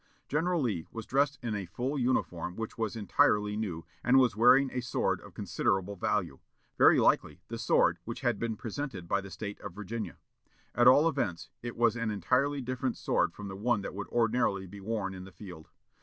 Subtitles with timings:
[0.27, 4.71] "General Lee was dressed in a full uniform which was entirely new, and was wearing
[4.71, 6.39] a sword of considerable value,
[6.75, 10.17] very likely the sword which had been presented by the State of Virginia;
[10.73, 14.65] at all events, it was an entirely different sword from the one that would ordinarily
[14.65, 15.69] be worn in the field.